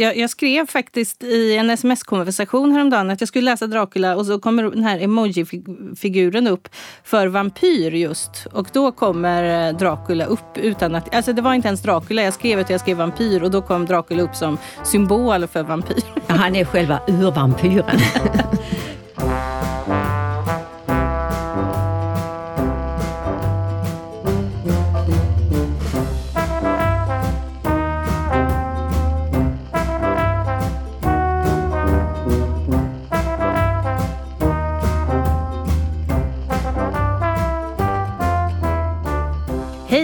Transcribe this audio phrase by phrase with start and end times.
[0.00, 4.38] Jag, jag, skrev faktiskt i en sms-konversation häromdagen att jag skulle läsa Dracula och så
[4.38, 6.68] kommer den här emoji-figuren upp
[7.04, 8.46] för vampyr just.
[8.52, 11.14] Och då kommer eh, Dracula upp utan att...
[11.14, 12.22] Alltså det var inte ens Dracula.
[12.22, 16.04] Jag skrev att jag skrev vampyr och då kom Dracula upp som symbol för vampyr.
[16.26, 17.98] Han är själva urvampyren.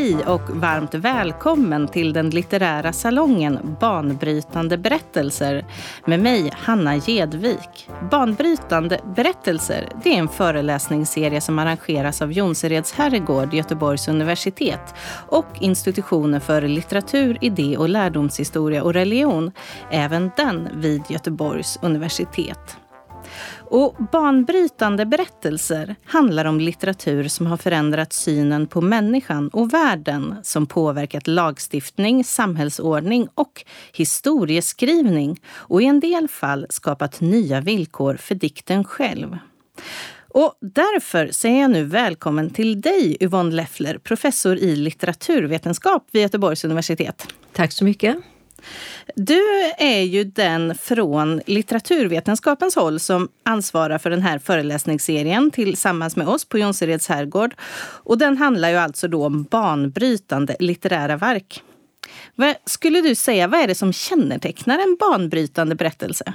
[0.07, 5.67] Hej och varmt välkommen till den litterära salongen Banbrytande berättelser
[6.05, 7.89] med mig, Hanna Gedvik.
[8.11, 14.95] Banbrytande berättelser det är en föreläsningsserie som arrangeras av Jonsereds herrgård, Göteborgs universitet
[15.29, 19.53] och institutionen för litteratur, idé och lärdomshistoria och religion,
[19.91, 22.77] även den vid Göteborgs universitet.
[23.71, 30.67] Och banbrytande berättelser handlar om litteratur som har förändrat synen på människan och världen som
[30.67, 38.85] påverkat lagstiftning, samhällsordning och historieskrivning och i en del fall skapat nya villkor för dikten
[38.85, 39.39] själv.
[40.29, 46.65] Och därför säger jag nu välkommen till dig Yvonne Leffler, professor i litteraturvetenskap vid Göteborgs
[46.65, 47.27] universitet.
[47.53, 48.17] Tack så mycket.
[49.15, 49.43] Du
[49.79, 56.45] är ju den från litteraturvetenskapens håll som ansvarar för den här föreläsningsserien tillsammans med oss
[56.45, 57.55] på Jonsereds herrgård.
[58.05, 61.63] Och den handlar ju alltså då om banbrytande litterära verk.
[62.35, 66.35] Vad skulle du säga, vad är det som kännetecknar en banbrytande berättelse?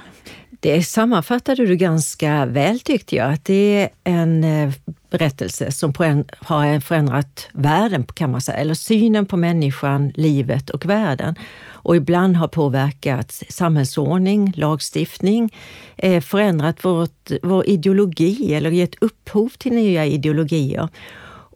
[0.62, 3.32] Det sammanfattade du ganska väl tyckte jag.
[3.32, 4.72] Att det är en eh,
[5.10, 5.92] berättelse som
[6.38, 11.34] har förändrat världen kan man säga, eller synen på människan, livet och världen
[11.68, 15.54] och ibland har påverkat samhällsordning, lagstiftning,
[15.96, 20.88] eh, förändrat vårt, vår ideologi eller gett upphov till nya ideologier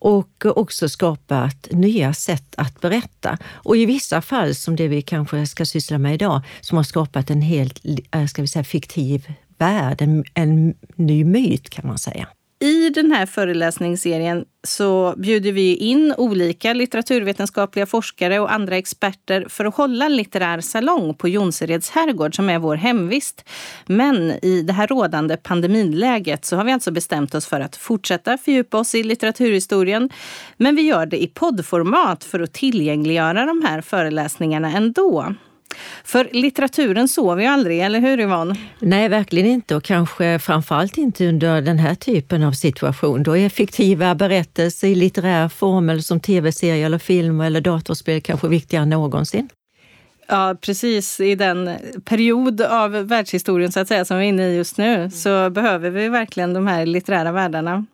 [0.07, 3.39] och också skapat nya sätt att berätta.
[3.53, 7.31] Och i vissa fall, som det vi kanske ska syssla med idag, som har skapat
[7.31, 7.81] en helt
[8.13, 12.29] eh, ska vi säga, fiktiv värld, en, en ny myt kan man säga.
[12.61, 19.65] I den här föreläsningsserien så bjuder vi in olika litteraturvetenskapliga forskare och andra experter för
[19.65, 23.45] att hålla litterär salong på Jonsereds herrgård som är vår hemvist.
[23.87, 28.39] Men i det här rådande pandemiläget så har vi alltså bestämt oss för att fortsätta
[28.39, 30.11] fördjupa oss i litteraturhistorien.
[30.57, 35.35] Men vi gör det i poddformat för att tillgängliggöra de här föreläsningarna ändå.
[36.05, 38.55] För litteraturen sover ju aldrig, eller hur Yvonne?
[38.79, 43.23] Nej, verkligen inte och kanske framförallt inte under den här typen av situation.
[43.23, 48.83] Då är fiktiva berättelser i litterär form som tv-serier, eller film eller datorspel kanske viktigare
[48.83, 49.49] än någonsin.
[50.29, 51.21] Ja, precis.
[51.21, 51.71] I den
[52.05, 55.91] period av världshistorien så att säga, som vi är inne i just nu så behöver
[55.91, 57.87] vi verkligen de här litterära världarna.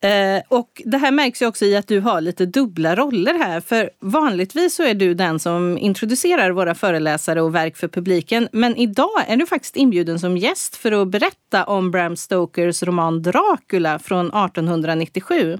[0.00, 3.60] Eh, och det här märks ju också i att du har lite dubbla roller här.
[3.60, 8.48] För vanligtvis så är du den som introducerar våra föreläsare och verk för publiken.
[8.52, 13.22] Men idag är du faktiskt inbjuden som gäst för att berätta om Bram Stokers roman
[13.22, 15.58] Dracula från 1897.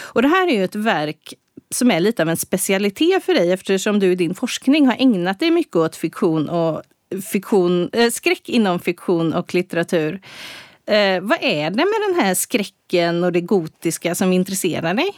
[0.00, 1.34] Och det här är ju ett verk
[1.70, 5.40] som är lite av en specialitet för dig eftersom du i din forskning har ägnat
[5.40, 6.82] dig mycket åt fiktion och
[7.32, 10.20] fiktion, äh, skräck inom fiktion och litteratur.
[10.88, 15.10] Eh, vad är det med den här skräcken och det gotiska som intresserar dig?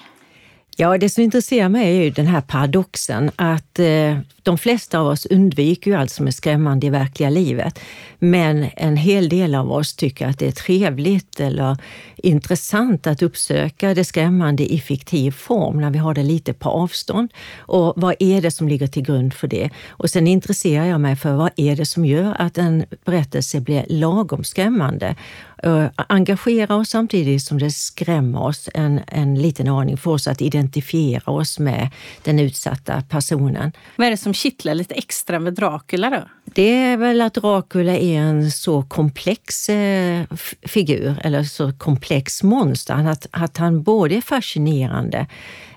[0.77, 5.07] Ja, det som intresserar mig är ju den här paradoxen att eh, de flesta av
[5.07, 7.81] oss undviker ju allt som är skrämmande i verkliga livet.
[8.19, 11.77] Men en hel del av oss tycker att det är trevligt eller
[12.17, 17.33] intressant att uppsöka det skrämmande i fiktiv form när vi har det lite på avstånd.
[17.59, 19.71] Och vad är det som ligger till grund för det?
[19.89, 23.85] Och sen intresserar jag mig för vad är det som gör att en berättelse blir
[23.89, 25.17] lagom skrämmande?
[25.67, 30.43] Uh, engagera oss samtidigt som det skrämmer oss en, en liten aning, för oss att
[30.43, 31.89] identifiera oss med
[32.23, 33.73] den utsatta personen.
[33.97, 36.23] Vad är det som kittlar lite extra med Dracula då?
[36.45, 40.25] Det är väl att Dracula är en så komplex eh,
[40.63, 45.27] figur, eller så komplex monster, att, att han både är fascinerande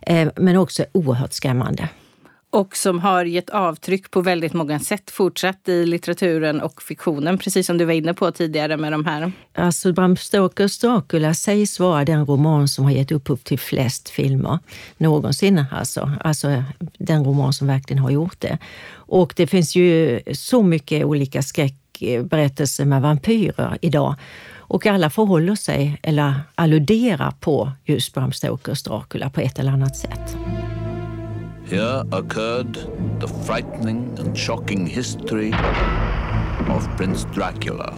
[0.01, 1.89] eh, men också oerhört skrämmande
[2.53, 7.67] och som har gett avtryck på väldigt många sätt fortsatt i litteraturen och fiktionen, precis
[7.67, 9.31] som du var inne på tidigare med de här.
[9.53, 14.59] Alltså Bram Stokers Dracula sägs vara den roman som har gett upphov till flest filmer
[14.97, 15.65] någonsin.
[15.71, 16.63] Alltså, alltså
[16.97, 18.57] den roman som verkligen har gjort det.
[18.93, 24.15] Och det finns ju så mycket olika skräckberättelser med vampyrer idag.
[24.55, 29.97] Och alla förhåller sig, eller alluderar på just Bram Stokers Dracula på ett eller annat
[29.97, 30.37] sätt.
[31.65, 32.73] Here occurred
[33.21, 35.53] the frightening and shocking history
[36.67, 37.95] of Prince Dracula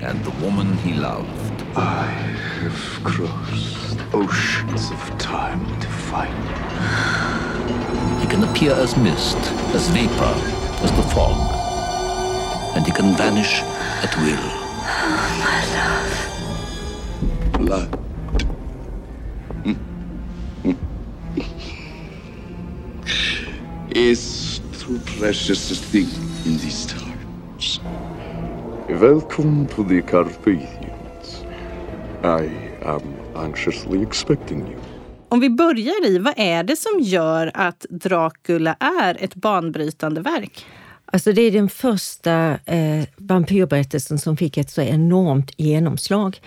[0.00, 1.62] and the woman he loved.
[1.76, 2.06] I
[2.62, 6.30] have crossed oceans of time to fight.
[8.20, 9.38] He can appear as mist,
[9.74, 10.34] as vapor,
[10.84, 11.36] as the fog,
[12.76, 13.60] and he can vanish
[14.04, 14.38] at will.
[14.86, 15.58] Oh, my
[17.58, 17.90] love.
[17.90, 18.03] Blood.
[23.94, 26.08] Is the precious thing
[26.46, 27.80] in these times.
[28.88, 31.44] Welcome to the Carpathians.
[32.22, 32.50] I
[32.82, 33.02] am
[33.34, 34.76] anxiously expecting you.
[35.28, 40.66] Om vi börjar i, vad är det som gör att Dracula är ett banbrytande verk?
[41.06, 46.40] Alltså det är den första eh, vampyrberättelsen som fick ett så enormt genomslag.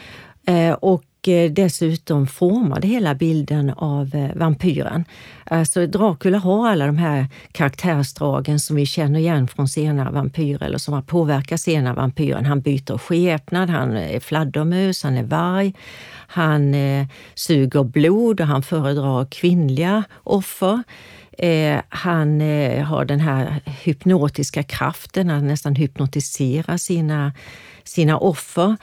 [0.45, 5.05] Eh, och Eh, dessutom formade hela bilden av eh, vampyren.
[5.43, 10.77] Alltså Dracula har alla de här karaktärsdragen som vi känner igen från senare vampyrer eller
[10.77, 12.45] som har påverkat senare vampyren.
[12.45, 15.73] Han byter skepnad, han är fladdermus, han är varg,
[16.27, 20.83] han eh, suger blod och han föredrar kvinnliga offer.
[21.37, 27.33] Eh, han eh, har den här hypnotiska kraften, han nästan hypnotiserar sina,
[27.83, 28.75] sina offer.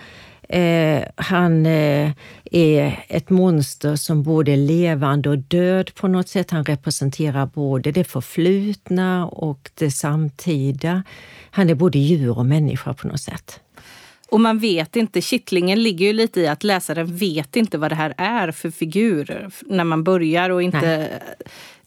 [0.49, 2.11] Eh, han eh,
[2.51, 6.51] är ett monster som både är levande och död på något sätt.
[6.51, 11.03] Han representerar både det förflutna och det samtida.
[11.51, 13.61] Han är både djur och människa på något sätt.
[14.29, 17.95] Och man vet inte, kittlingen ligger ju lite i att läsaren vet inte vad det
[17.95, 21.21] här är för figurer när man börjar och inte Nej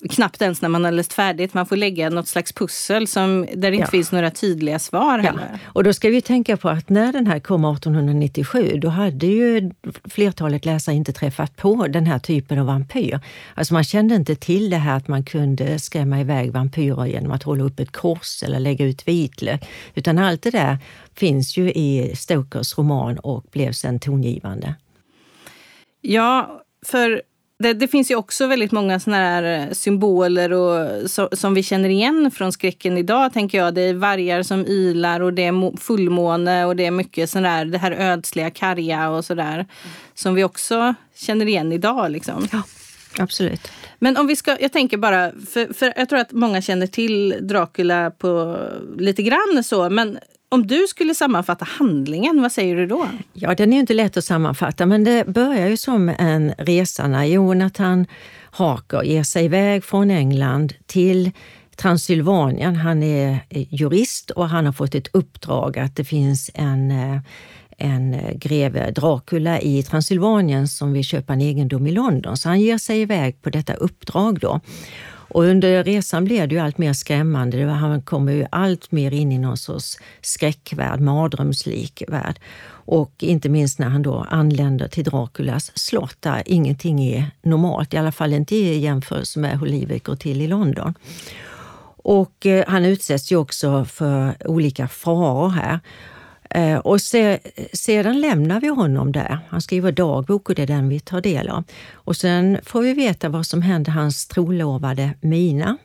[0.10, 1.54] knappt ens när man har läst färdigt.
[1.54, 3.92] Man får lägga något slags pussel som, där det inte ja.
[3.92, 5.20] finns några tydliga svar.
[5.20, 5.34] Ja.
[5.66, 9.72] Och då ska vi tänka på att när den här kom 1897, då hade ju
[10.04, 13.20] flertalet läsare inte träffat på den här typen av vampyr.
[13.54, 17.44] Alltså man kände inte till det här att man kunde skrämma iväg vampyrer genom att
[17.44, 19.68] hålla upp ett kors eller lägga ut vitlök.
[19.96, 20.78] Utan allt det där
[21.16, 24.76] finns ju i Stokers roman och blev sen tongivande.
[26.02, 27.22] Ja, för
[27.60, 31.64] det, det, finns ju också väldigt många såna här eh, symboler och, så, som vi
[31.64, 33.34] känner igen från skräcken idag.
[33.34, 33.74] tänker jag.
[33.74, 37.66] Det är vargar som ylar och det är fullmåne och det är mycket sån där,
[37.66, 39.54] det här ödsliga, karga och sådär.
[39.54, 39.68] Mm.
[40.16, 42.12] Som vi också känner igen idag.
[42.12, 42.48] Liksom.
[42.52, 42.62] Ja,
[43.20, 43.72] absolut.
[44.00, 47.36] Men om vi ska, jag tänker bara, för, för jag tror att många känner till
[47.42, 48.58] Dracula på
[48.98, 53.08] lite grann så, men om du skulle sammanfatta handlingen, vad säger du då?
[53.34, 57.26] Ja, den är inte lätt att sammanfatta, men det börjar ju som en resa när
[57.26, 58.06] Jonathan
[58.52, 61.32] Harker ger sig iväg från England till
[61.76, 62.76] Transylvanien.
[62.76, 67.22] Han är eh, jurist och han har fått ett uppdrag att det finns en eh,
[67.78, 72.38] en greve Dracula i Transylvanien som vill köpa en egendom i London.
[72.38, 74.40] Så han ger sig iväg på detta uppdrag.
[74.40, 74.60] Då.
[75.30, 77.66] Och under resan blev det ju allt mer skrämmande.
[77.66, 82.40] Han kommer ju allt mer in i någon sorts skräckvärld, mardrömslik värld.
[82.70, 87.98] Och inte minst när han då anländer till Draculas slott där ingenting är normalt, i
[87.98, 90.94] alla fall inte i jämförelse med hur livet går till i London.
[92.04, 95.80] Och eh, han utsätts ju också för olika faror här.
[96.50, 97.40] Eh, och se,
[97.74, 99.40] sedan lämnar vi honom där.
[99.50, 101.64] Han skriver dagbok och det är den vi tar del av.
[101.94, 105.78] Och sen får vi veta vad som hände hans trolovade Mina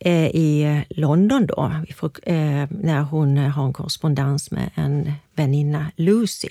[0.00, 6.48] eh, i London då, får, eh, när hon har en korrespondens med en väninna, Lucy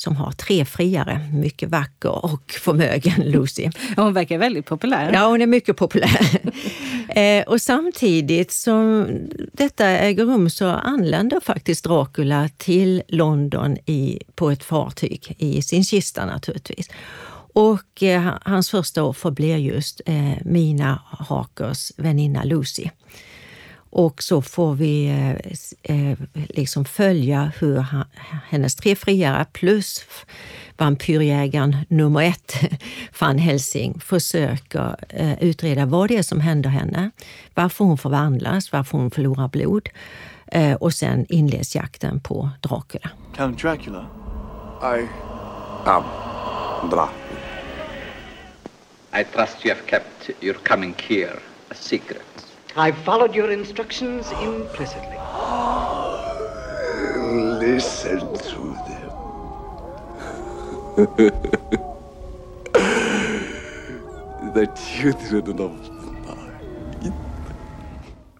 [0.00, 1.20] som har tre friare.
[1.32, 3.70] Mycket vacker och förmögen Lucy.
[3.96, 5.10] Hon verkar väldigt populär.
[5.12, 6.40] Ja, hon är mycket populär
[7.16, 9.08] eh, och samtidigt som
[9.52, 15.84] detta äger rum så anländer faktiskt Dracula till London i, på ett fartyg, i sin
[15.84, 16.88] kista naturligtvis.
[17.52, 22.90] Och eh, hans första offer blir just eh, Mina Harkers väninna Lucy.
[23.90, 28.04] Och så får vi eh, eh, liksom följa hur han,
[28.48, 30.04] hennes tre friare plus
[30.76, 32.54] vampyrjägaren nummer ett,
[33.20, 37.10] Van Helsing, försöker eh, utreda vad det är som händer henne.
[37.54, 39.88] Varför hon förvandlas, varför hon förlorar blod.
[40.46, 43.10] Eh, och sen inleds jakten på Dracula.
[43.36, 44.06] Count Dracula?
[44.82, 45.08] I
[45.84, 46.04] am
[46.90, 47.08] Dracula.
[49.12, 51.38] I trust you have kept your coming here
[51.70, 52.29] a secret.
[52.76, 55.16] I followed your instructions implicitly.
[57.60, 59.10] Listen to them.
[64.54, 66.00] the children of night.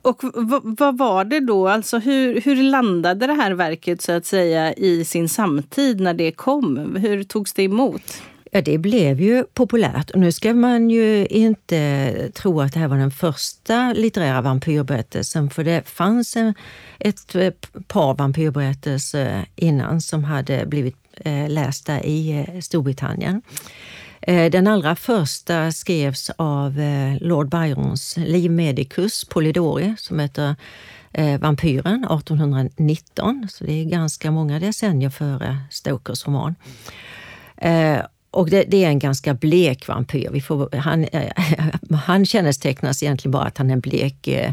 [0.03, 0.23] Och
[0.63, 1.69] vad var det då?
[1.69, 6.33] Alltså hur, hur landade det här verket så att säga i sin samtid när det
[6.33, 6.97] kom?
[6.97, 8.23] Hur togs det emot?
[8.53, 10.11] Ja, det blev ju populärt.
[10.11, 15.51] Och nu ska man ju inte tro att det här var den första litterära vampyrberättelsen,
[15.51, 16.55] för det fanns en,
[16.99, 17.53] ett eh,
[17.87, 23.43] par vampyrberättelser innan som hade blivit eh, lästa i eh, Storbritannien.
[24.27, 26.81] Den allra första skrevs av
[27.21, 30.57] Lord Byrons livmedicus Polidori som heter
[31.39, 33.49] Vampyren 1819.
[33.51, 36.55] Så det är ganska många decennier före Stokers roman.
[38.31, 40.29] Och det, det, är en ganska blek vampyr.
[40.33, 41.33] Vi får, han, eh,
[42.05, 44.53] han kännetecknas egentligen bara att han är en blek, eh,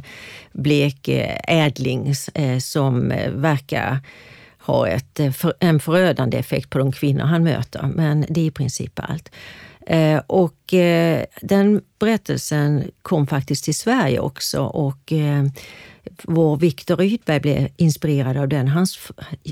[0.52, 2.14] blek eh, ädling
[2.62, 4.00] som verkar
[4.60, 5.20] ha ett,
[5.60, 7.90] en förödande effekt på de kvinnor han möter.
[7.96, 9.32] Men det är i princip allt.
[10.28, 10.74] Och
[11.42, 15.14] den berättelsen kom faktiskt till Sverige också och
[16.24, 18.68] vår Viktor Rydberg blev inspirerad av den.
[18.68, 19.12] Hans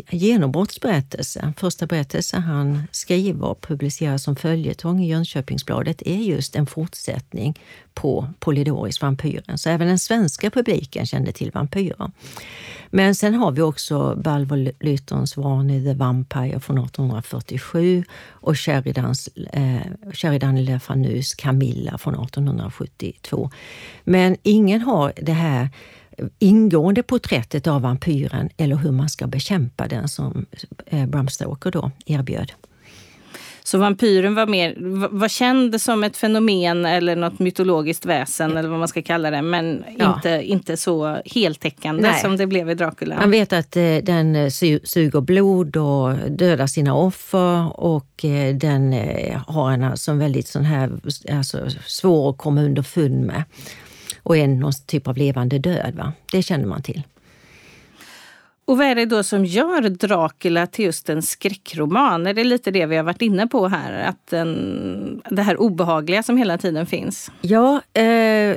[0.10, 7.60] genombrottsberättelse, första berättelse han skriver och publicerar som följetong i Jönköpingsbladet är just en fortsättning
[7.94, 9.58] på Polidoris Vampyren.
[9.58, 12.12] Så även den svenska publiken kände till vampyrer.
[12.90, 19.78] Men sen har vi också Balvo Lytons Varney the Vampire från 1847 och Sheridans, eh,
[20.14, 23.50] Sheridan Le Fanus Camilla från 1872.
[24.04, 25.70] Men ingen har det här
[26.40, 30.46] ingående porträttet av vampyren eller hur man ska bekämpa den som
[30.86, 32.52] eh, Bram Stoker då erbjöd.
[33.64, 34.76] Så vampyren var, mer,
[35.12, 39.42] var känd som ett fenomen eller något mytologiskt väsen eller vad man ska kalla det.
[39.42, 40.16] Men ja.
[40.16, 42.22] inte, inte så heltäckande Nej.
[42.22, 43.16] som det blev i Dracula.
[43.16, 44.50] Man vet att eh, den eh,
[44.84, 48.94] suger blod och dödar sina offer och den
[49.48, 50.92] har en alltså väldigt sån här,
[51.32, 53.44] alltså, svår att komma underfund med.
[54.26, 55.96] Och är någon typ av levande död.
[55.96, 56.14] Va?
[56.32, 57.04] Det känner man till.
[58.68, 62.28] Och vad är det då som gör Dracula till just en skräckroman?
[62.28, 64.08] Är det lite det vi har varit inne på här?
[64.08, 67.32] Att den, det här obehagliga som hela tiden finns?
[67.42, 68.56] Ja, eh,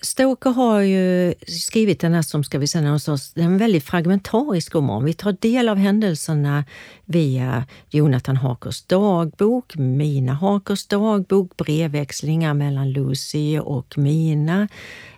[0.00, 5.04] Stoker har ju skrivit den här som ska vi säga någonstans, en väldigt fragmentarisk roman.
[5.04, 6.64] Vi tar del av händelserna
[7.04, 14.68] via Jonathan Hakers dagbok, Mina Hakers dagbok, brevväxlingar mellan Lucy och Mina.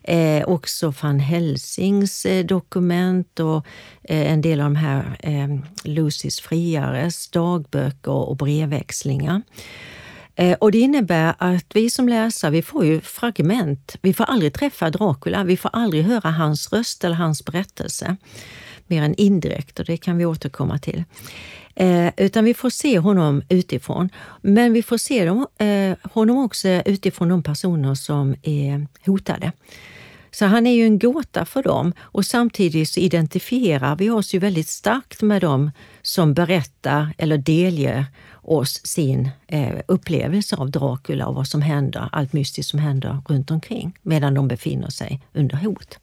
[0.03, 3.67] Eh, också van Helsings eh, dokument och
[4.03, 5.49] eh, en del av de här eh,
[5.85, 9.43] Lucys friares dagböcker och brevväxlingar.
[10.35, 13.97] Eh, och det innebär att vi som läsare, vi får ju fragment.
[14.03, 18.17] Vi får aldrig träffa Dracula, vi får aldrig höra hans röst eller hans berättelse.
[18.91, 21.05] Mer än indirekt och det kan vi återkomma till.
[21.75, 24.09] Eh, utan vi får se honom utifrån.
[24.43, 29.53] Men vi får se dem, eh, honom också utifrån de personer som är hotade.
[30.31, 34.39] Så han är ju en gåta för dem och samtidigt så identifierar vi oss ju
[34.39, 35.71] väldigt starkt med dem
[36.03, 38.07] som berättar eller delger
[38.43, 43.51] oss sin eh, upplevelse av Dracula och vad som händer, allt mystiskt som händer runt
[43.51, 45.99] omkring medan de befinner sig under hot.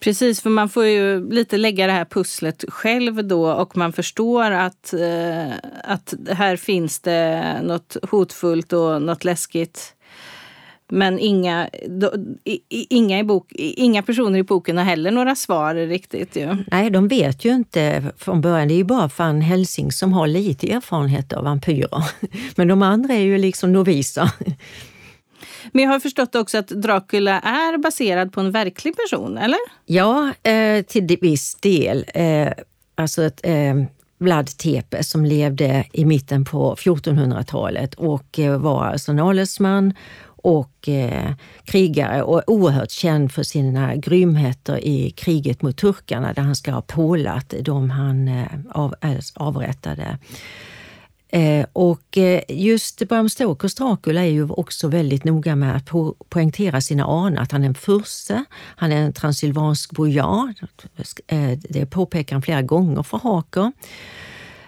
[0.00, 4.50] Precis, för man får ju lite lägga det här pusslet själv då och man förstår
[4.50, 5.52] att, eh,
[5.84, 9.94] att här finns det något hotfullt och något läskigt
[10.90, 12.12] men inga, då,
[12.68, 16.36] inga, i bok, inga personer i boken har heller några svar riktigt.
[16.36, 16.56] Ju.
[16.70, 18.68] Nej, de vet ju inte från början.
[18.68, 22.04] Det är ju bara van Helsing som har lite erfarenhet av vampyrer.
[22.56, 24.30] Men de andra är ju liksom noviser.
[25.72, 29.58] Men jag har förstått också att Dracula är baserad på en verklig person, eller?
[29.86, 32.04] Ja, eh, till viss del.
[32.14, 32.52] Eh,
[32.94, 33.74] alltså ett, eh,
[34.18, 39.94] Vlad Tepe som levde i mitten på 1400-talet och eh, var alltså en adelsman
[40.42, 41.32] och eh,
[41.64, 46.82] krigare och oerhört känd för sina grymheter i kriget mot turkarna där han ska ha
[46.82, 50.18] pålat de han eh, av, eh, avrättade.
[51.32, 56.14] Eh, och eh, just Bram Stokers Dracula är ju också väldigt noga med att po
[56.28, 58.44] poängtera sina anor, att han är en furse,
[58.76, 60.54] han är en transylvansk bojar.
[61.26, 63.72] Eh, det påpekar han flera gånger för Haker.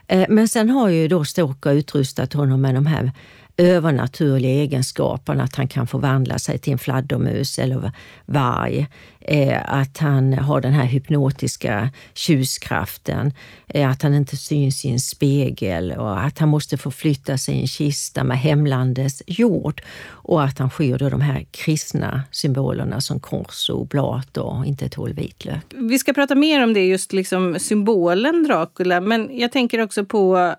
[0.07, 3.12] Eh, men sen har ju då Stoker utrustat honom med de här
[3.56, 7.92] övernaturliga egenskaperna, att han kan förvandla sig till en fladdermus eller
[8.26, 8.87] varg.
[9.21, 13.32] Eh, att han har den här hypnotiska tjuskraften,
[13.68, 17.61] eh, att han inte syns i en spegel och att han måste förflytta sig i
[17.61, 23.71] en kista med hemlandets jord och att han skyr de här kristna symbolerna som kors
[23.71, 25.64] och blat och inte tål vitlök.
[25.75, 30.54] Vi ska prata mer om det, just liksom symbolen Dracula, men jag tänker också på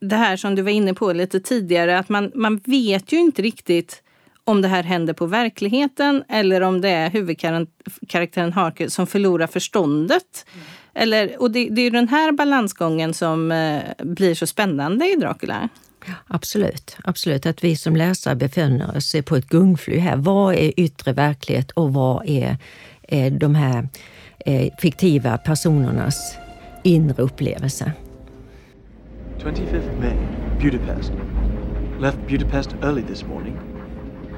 [0.00, 3.42] det här som du var inne på lite tidigare, att man, man vet ju inte
[3.42, 4.02] riktigt
[4.44, 10.46] om det här händer på verkligheten eller om det är huvudkaraktären Harker som förlorar förståndet.
[10.54, 10.66] Mm.
[10.94, 15.68] Eller, och det, det, är den här balansgången som eh, blir så spännande i Dracula.
[16.26, 17.46] Absolut, absolut.
[17.46, 20.16] Att vi som läsare befinner oss på ett gungfly här.
[20.16, 22.56] Vad är yttre verklighet och vad är,
[23.02, 23.88] är de här
[24.38, 26.36] eh, fiktiva personernas
[26.82, 27.92] inre upplevelse?
[29.38, 30.18] 25th May,
[30.58, 31.12] Budapest.
[32.00, 33.56] Left Budapest early this morning.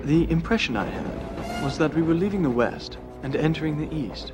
[0.04, 4.32] The impression I had was that we were leaving the west and entering the east.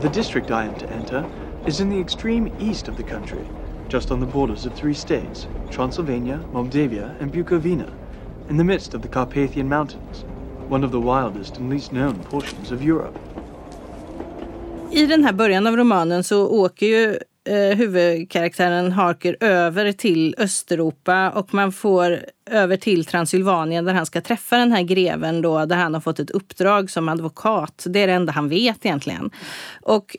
[0.00, 1.30] The district I am to enter
[1.64, 3.46] is in the extreme east of the country,
[3.88, 7.88] just on the borders of three states Transylvania, Moldavia, and Bukovina,
[8.48, 10.24] in the midst of the Carpathian Mountains,
[10.68, 13.16] one of the wildest and least known portions of Europe.
[14.90, 17.18] I den här början av romanen så åker ju
[17.50, 22.18] eh, huvudkaraktären Harker över till Östeuropa och man får
[22.50, 26.20] över till Transylvanien där han ska träffa den här greven då, där han har fått
[26.20, 27.86] ett uppdrag som advokat.
[27.88, 29.30] Det är det enda han vet egentligen.
[29.82, 30.16] Och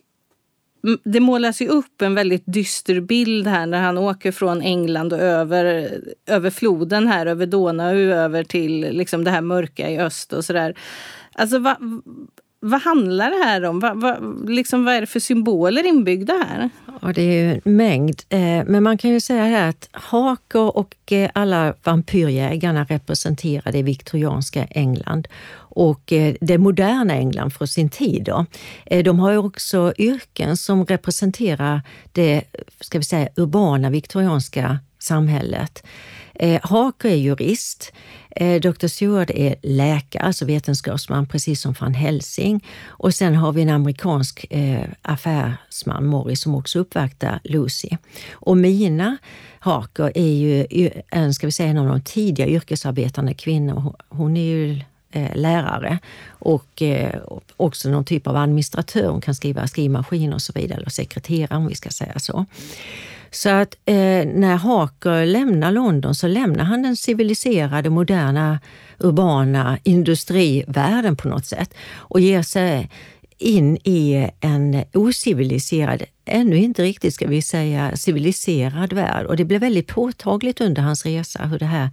[1.04, 5.20] det målas ju upp en väldigt dyster bild här när han åker från England och
[5.20, 5.92] över,
[6.28, 10.76] över floden här, över Donau, över till liksom det här mörka i öst och sådär.
[11.34, 11.78] Alltså va,
[12.64, 13.80] vad handlar det här om?
[13.80, 16.70] Vad, vad, liksom, vad är det för symboler inbyggda här?
[17.02, 18.22] Ja, det är ju en mängd.
[18.30, 23.84] Eh, men man kan ju säga här att Haker och eh, alla vampyrjägarna representerar det
[23.84, 28.24] viktorianska England och eh, det moderna England från sin tid.
[28.24, 28.46] Då.
[29.04, 32.44] De har ju också yrken som representerar det
[32.80, 35.84] ska vi säga, urbana viktorianska samhället.
[36.62, 37.94] Haker är jurist.
[38.36, 38.88] Eh, Dr.
[38.88, 42.66] Seward är läkare, alltså vetenskapsman, precis som van Helsing.
[42.88, 47.90] Och sen har vi en amerikansk eh, affärsman, Morris, som också uppvaktar Lucy.
[48.32, 49.18] Och Mina
[49.60, 50.68] Harker är ju
[51.10, 53.96] en, eh, ska vi säga, en av de tidiga yrkesarbetande kvinnor.
[54.10, 57.22] Hon är ju eh, lärare och eh,
[57.58, 59.10] också någon typ av administratör.
[59.10, 62.46] Hon kan skriva skrivmaskin och så vidare, eller sekreterare om vi ska säga så.
[63.32, 68.60] Så att eh, när Harker lämnar London så lämnar han den civiliserade, moderna,
[69.00, 72.90] urbana industrivärlden på något sätt och ger sig
[73.38, 79.26] in i en ociviliserad, ännu inte riktigt ska vi säga civiliserad värld.
[79.26, 81.90] Och det blir väldigt påtagligt under hans resa hur det här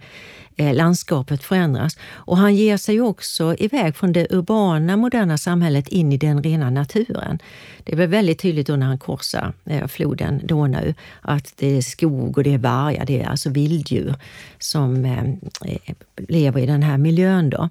[0.59, 1.97] Eh, landskapet förändras.
[2.11, 6.69] Och han ger sig också iväg från det urbana, moderna samhället in i den rena
[6.69, 7.39] naturen.
[7.83, 12.37] Det blir väldigt tydligt då när han korsar eh, floden Donau att det är skog
[12.37, 14.15] och det är vargar, det är alltså vilddjur
[14.57, 15.23] som eh,
[15.65, 15.95] eh
[16.27, 17.49] lever i den här miljön.
[17.49, 17.69] Då.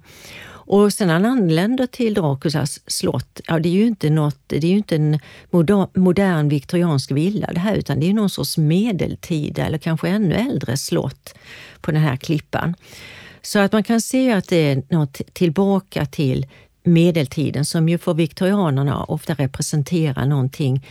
[0.71, 4.61] Och sen han anländer till Draculas slott, ja, det är ju inte, något, det är
[4.61, 9.65] ju inte en modern, modern viktoriansk villa det här, utan det är någon sorts medeltida
[9.65, 11.33] eller kanske ännu äldre slott
[11.81, 12.75] på den här klippan.
[13.41, 16.47] Så att man kan se att det är något tillbaka till
[16.83, 20.85] medeltiden som ju för viktorianerna ofta representerar någonting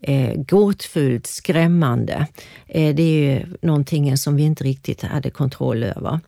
[0.00, 2.26] eh, gåtfullt, skrämmande.
[2.66, 6.20] Eh, det är ju någonting som vi inte riktigt hade kontroll över.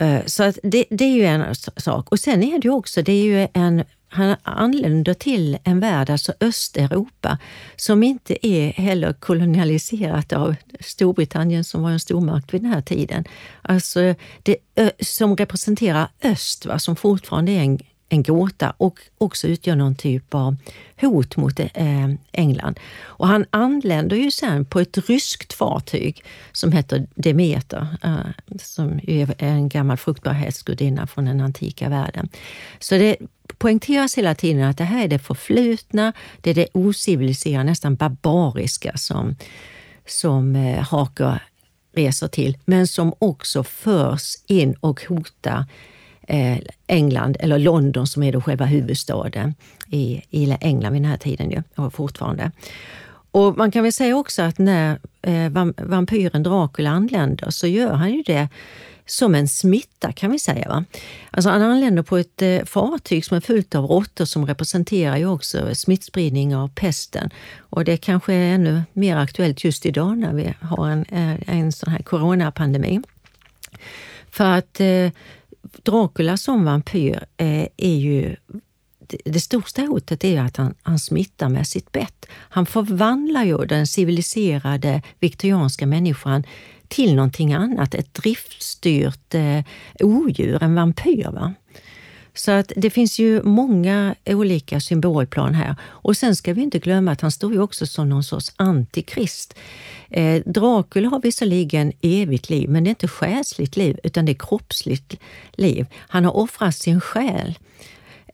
[0.00, 2.08] Eh, så att det, det, är ju en sak.
[2.08, 6.10] Och sen är det ju också, det är ju en han anländer till en värld,
[6.10, 7.38] alltså Östeuropa,
[7.76, 13.24] som inte är heller kolonialiserat av Storbritannien som var en stormakt vid den här tiden.
[13.62, 14.56] Alltså det,
[15.00, 17.78] som representerar öst, va, som fortfarande är en,
[18.10, 20.56] en gåta och också utgör någon typ av
[21.00, 22.80] hot mot eh, England.
[23.02, 29.34] Och han anländer ju sen på ett ryskt fartyg som heter Demeter, eh, som är
[29.38, 32.28] en gammal fruktbarhetsgudinna från den antika världen.
[32.78, 33.16] Så det
[33.58, 38.96] poängteras hela tiden att det här är det förflutna, det är det ociviliserade, nästan barbariska
[38.96, 39.36] som,
[40.06, 41.42] som eh, Haker
[41.94, 45.64] reser till, men som också förs in och hotar
[46.32, 49.54] Eh, England, eller London som är då själva huvudstaden
[49.86, 52.50] i, i England vid den här tiden ju, och fortfarande.
[53.30, 58.12] Och man kan väl säga också att när eh, vampyren Dracula anländer så gör han
[58.12, 58.48] ju det
[59.06, 60.68] som en smitta kan vi säga.
[60.68, 60.84] Va?
[61.30, 65.26] Alltså han anländer på ett eh, fartyg som är fullt av råttor som representerar ju
[65.26, 67.30] också smittspridning av pesten.
[67.58, 71.04] Och det kanske är ännu mer aktuellt just idag när vi har en,
[71.46, 73.00] en sån här coronapandemi.
[74.30, 75.10] För att eh,
[75.62, 78.36] Dracula som vampyr eh, är ju
[79.24, 82.26] det största hotet är att han, han smittar med sitt bett.
[82.32, 86.44] Han förvandlar ju den civiliserade viktorianska människan
[86.88, 89.60] till någonting annat, ett driftstyrt eh,
[90.00, 91.28] odjur, en vampyr.
[91.32, 91.54] Va?
[92.34, 95.76] Så att det finns ju många olika symbolplan här.
[95.82, 99.54] Och sen ska vi inte glömma att han står ju också som någon sorts antikrist.
[100.10, 104.38] Eh, Dracula har visserligen evigt liv, men det är inte själsligt liv, utan det är
[104.38, 105.16] kroppsligt
[105.52, 105.86] liv.
[105.94, 107.58] Han har offrat sin själ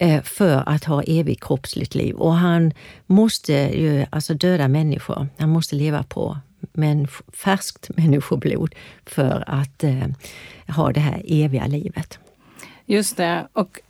[0.01, 2.15] eh, för att ha evigt kroppsligt liv.
[2.15, 2.73] Och han
[3.07, 5.29] måste ju alltså döda människor.
[5.39, 6.39] Han måste leva på
[6.73, 8.75] men färskt människoblod
[9.07, 10.07] för att eh,
[10.69, 12.19] ha det här eviga livet.
[12.87, 13.49] Just det.
[13.53, 13.81] Och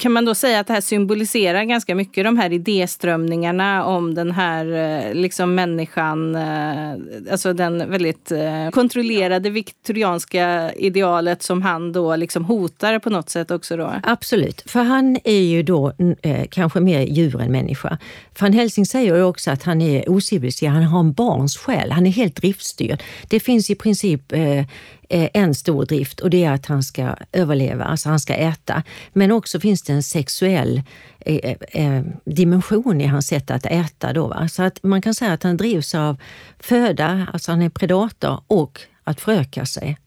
[0.00, 4.30] kan man då säga att det här symboliserar ganska mycket de här idéströmningarna om den
[4.30, 6.92] här eh, liksom människan, eh,
[7.32, 13.50] alltså den väldigt eh, kontrollerade viktorianska idealet som han då liksom hotar på något sätt
[13.50, 13.94] också då?
[14.02, 17.98] Absolut, för han är ju då eh, kanske mer djur än människa.
[18.40, 22.06] Van Helsing säger ju också att han är ociviliserad, han har en barns själ, han
[22.06, 23.02] är helt driftstyrd.
[23.28, 24.64] Det finns i princip Eh,
[25.12, 28.82] Eh, en stor drift och det är att han ska överleva, alltså han ska äta.
[29.12, 30.82] Men också finns det en sexuell
[31.18, 34.12] eh, eh, dimension i hans sätt att äta.
[34.12, 34.48] Då, va?
[34.48, 36.16] Så att man kan säga att han drivs av
[36.58, 39.98] föda, alltså han är predator, och att föröka sig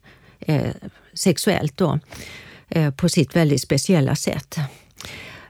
[1.13, 2.00] sexuellt då,
[2.98, 4.58] på sitt väldigt speciella sätt.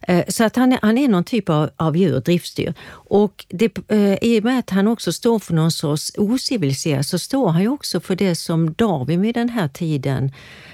[0.08, 2.74] Eh, så att han är, han är någon typ av, av djur, driftsdjur.
[2.90, 7.20] Och det, eh, i och med att han också står för någon sorts ociviliserat så
[7.20, 10.32] står han ju också för det som Darwin vid den här tiden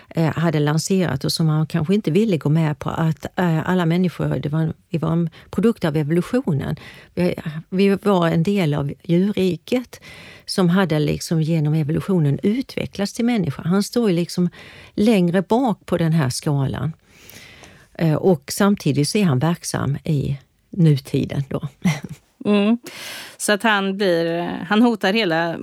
[0.10, 4.40] eh, hade lanserat och som han kanske inte ville gå med på, att alla människor
[4.40, 6.76] det var, vi var en produkt av evolutionen.
[7.14, 7.36] Vi,
[7.70, 10.02] vi var en del av djurriket
[10.46, 13.62] som hade liksom genom evolutionen utvecklats till människa.
[13.66, 14.50] Han står ju liksom
[14.94, 16.94] längre bak på den här skalan.
[18.00, 20.38] Eh, och samtidigt så är han verksam i
[20.70, 21.44] nutiden.
[21.50, 21.68] Då.
[22.46, 22.78] Mm.
[23.38, 25.58] Så att han, blir, han hotar hela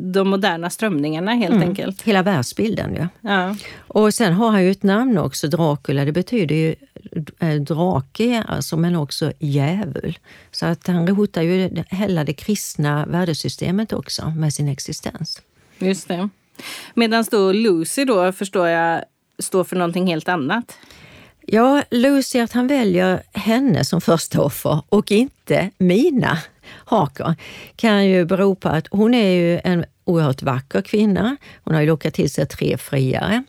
[0.00, 1.68] de moderna strömningar helt mm.
[1.68, 2.02] enkelt.
[2.02, 3.08] Hela världsbilden, ja.
[3.20, 3.56] ja.
[3.78, 6.04] Och sen har han ju ett namn också, Dracula.
[6.04, 6.74] Det betyder ju
[7.38, 10.18] eh, drake, alltså, men också djävul.
[10.50, 15.42] Så att han hotar ju hela det kristna värdesystemet också med sin existens.
[15.78, 16.28] Just det.
[16.94, 19.04] Medan då Lucy då, förstår jag,
[19.38, 20.78] står för någonting helt annat.
[21.50, 26.38] Ja, Lucy, att han väljer henne som första offer och inte mina
[26.84, 27.34] hakor
[27.76, 31.36] kan ju bero på att hon är ju en oerhört vacker kvinna.
[31.64, 33.44] Hon har ju lockat till sig tre friare.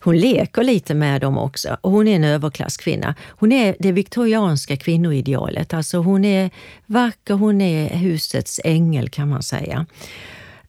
[0.00, 3.14] Hon leker lite med dem också och hon är en överklasskvinna.
[3.28, 5.74] Hon är det viktorianska kvinnoidealet.
[5.74, 6.50] Alltså hon är
[6.86, 9.86] vacker, hon är husets ängel kan man säga.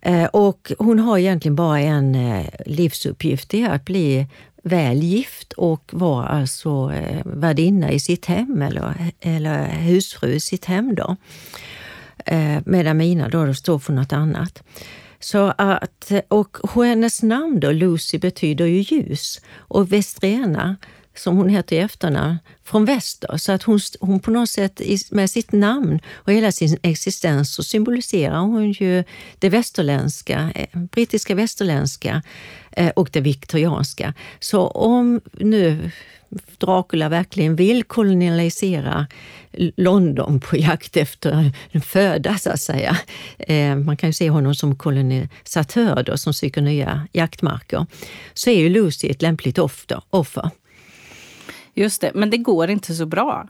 [0.01, 4.27] Eh, och hon har egentligen bara en eh, livsuppgift, det är att bli
[4.63, 10.65] väl gift och var alltså eh, värdinna i sitt hem eller, eller husfru i sitt
[10.65, 10.95] hem.
[10.95, 11.15] Då.
[12.25, 14.63] Eh, medan Mina då står för något annat.
[15.19, 19.41] Så att, och hennes namn då, Lucy, betyder ju ljus.
[19.57, 20.75] Och Vestrena,
[21.15, 23.37] som hon heter i efternamn, från väster.
[23.37, 27.63] Så att hon, hon på något sätt med sitt namn och hela sin existens så
[27.63, 29.03] symboliserar hon ju
[29.39, 32.21] det västerländska, eh, brittiska västerländska
[32.71, 34.13] eh, och det viktorianska.
[34.39, 35.91] Så om nu
[36.57, 39.07] Dracula verkligen vill kolonialisera
[39.75, 42.97] London på jakt efter en föda, så att säga.
[43.39, 47.85] Eh, man kan ju se honom som kolonisatör då, som söker nya jaktmarker.
[48.33, 49.59] Så är ju Lucy ett lämpligt
[50.09, 50.51] offer.
[51.73, 53.47] Just det, men det går inte så bra.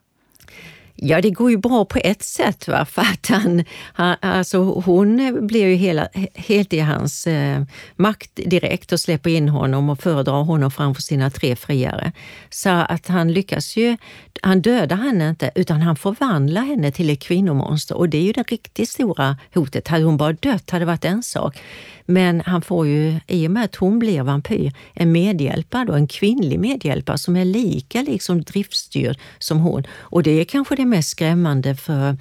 [0.95, 2.67] Ja, det går ju bra på ett sätt.
[2.67, 2.85] Va?
[2.89, 7.63] För att han, han, alltså hon blir ju hela, helt i hans eh,
[7.95, 12.11] makt direkt och släpper in honom och föredrar honom framför sina tre friare.
[12.49, 13.97] Så att han lyckas ju,
[14.45, 18.31] han dödar henne inte utan han förvandlar henne till ett kvinnomonster och det är ju
[18.31, 19.87] det riktigt stora hotet.
[19.87, 21.57] Hade hon bara dött hade det varit en sak.
[22.05, 26.07] Men han får ju, i och med att hon blir vampyr, en medhjälpare, då, en
[26.07, 29.83] kvinnlig medhjälpare som är lika liksom driftstyrd som hon.
[29.99, 32.17] Och det är kanske det mest skrämmande för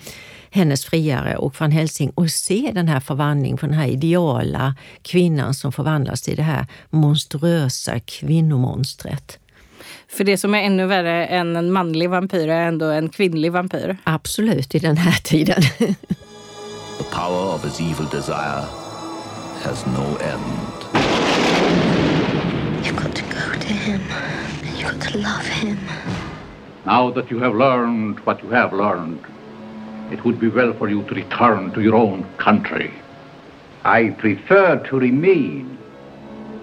[0.50, 5.54] hennes friare och van Helsing att se den här förvandlingen från den här ideala kvinnan
[5.54, 9.38] som förvandlas till det här monstruösa kvinnomonstret.
[10.12, 13.96] För det som är ännu värre än en manlig vampyr är ändå en kvinnlig vampyr.
[14.05, 15.62] Absolut, i den här tiden.
[16.98, 18.64] The power of his evil desire
[19.64, 20.72] has no end.
[22.85, 24.01] You've got to go to him.
[24.77, 25.79] You've got to love him.
[26.85, 29.18] Now that you have learned what you have learned,
[30.12, 32.90] it would be well for you to return to your own country.
[33.85, 35.71] I prefer to remain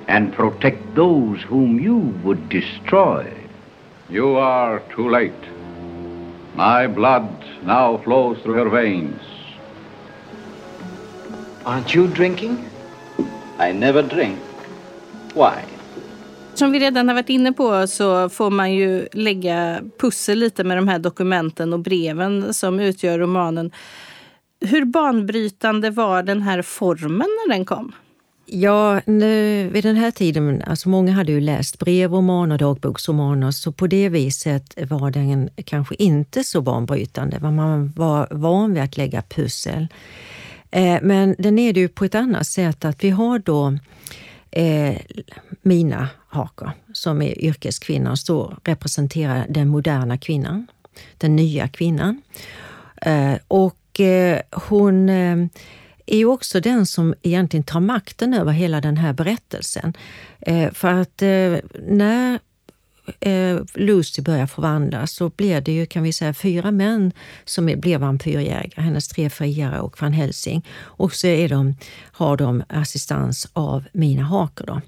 [0.10, 3.32] and protect those whom you would destroy.
[4.10, 5.44] You are too late.
[6.56, 7.28] My blood
[7.64, 9.22] now flows through your veins.
[11.64, 12.58] Aren't you drinking?
[13.60, 14.40] I never drink.
[15.36, 15.62] Why?
[16.54, 20.78] Som vi redan har varit inne på så får man ju lägga pussel lite med
[20.78, 23.72] de här dokumenten och breven som utgör romanen.
[24.62, 27.94] Hur banbrytande var den här formen när den kom?
[28.52, 33.72] Ja, nu, vid den här tiden, alltså många hade ju läst brevromaner och dagboksromaner, så
[33.72, 37.40] på det viset var den kanske inte så banbrytande.
[37.40, 39.88] Man var van vid att lägga pussel.
[40.72, 43.78] Eh, men den är det ju på ett annat sätt att vi har då
[44.52, 44.96] eh,
[45.62, 50.68] Mina Haker som är yrkeskvinnan, står representerar den moderna kvinnan,
[51.18, 52.22] den nya kvinnan.
[53.02, 55.38] Eh, och eh, hon eh,
[56.14, 59.94] är ju också den som egentligen tar makten över hela den här berättelsen.
[60.40, 61.56] Eh, för att eh,
[61.88, 62.40] när
[63.20, 67.12] eh, Lucy börjar förvandlas så blir det ju kan vi säga fyra män
[67.46, 68.82] som blir vampyrjägare.
[68.82, 70.66] Hennes tre friare och van Helsing.
[70.80, 71.76] Och så är de,
[72.12, 74.66] har de assistans av Mina Haker.
[74.66, 74.82] Då.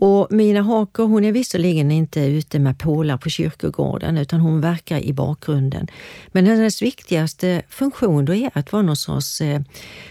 [0.00, 4.98] Och Mina Haker hon är visserligen inte ute med pålar på kyrkogården utan hon verkar
[4.98, 5.86] i bakgrunden.
[6.28, 9.60] Men hennes viktigaste funktion då är att vara någon sorts eh,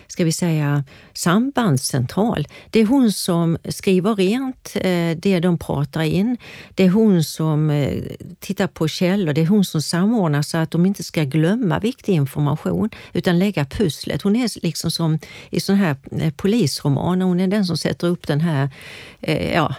[0.08, 2.47] ska vi säga, sambandscentral.
[2.69, 6.38] Det är hon som skriver rent eh, det de pratar in.
[6.76, 8.04] Det är hon som eh,
[8.39, 9.34] tittar på källor.
[9.34, 13.65] Det är hon som samordnar så att de inte ska glömma viktig information utan lägga
[13.65, 14.21] pusslet.
[14.21, 15.19] Hon är liksom som
[15.50, 15.95] i sån här
[16.32, 17.26] polisromaner.
[17.26, 18.69] Hon är den som sätter upp den här
[19.54, 19.76] ja,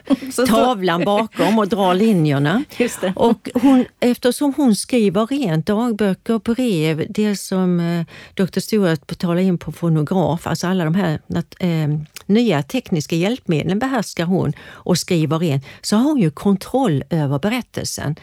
[0.48, 2.64] tavlan bakom och drar linjerna.
[3.14, 8.60] Och hon, eftersom hon skriver rent dagböcker, brev, det som Dr.
[8.60, 11.20] Stewart betalar in på fonograf graf, alltså alla de här
[11.58, 11.88] eh,
[12.26, 18.16] nya tekniska hjälpmedlen behärskar hon och skriver in, så har hon ju kontroll över berättelsen.